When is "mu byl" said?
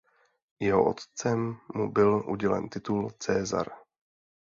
1.75-2.23